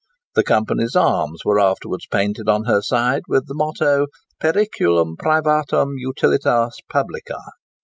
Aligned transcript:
The 0.33 0.43
Company's 0.43 0.95
arms 0.95 1.41
were 1.45 1.59
afterwards 1.59 2.07
painted 2.11 2.49
on 2.49 2.63
her 2.63 2.81
side, 2.81 3.21
with 3.27 3.45
the 3.45 3.53
motto 3.53 4.07
"Periculum 4.41 5.15
privatum 5.15 5.89
utilitas 6.03 6.77
publica." 6.89 7.37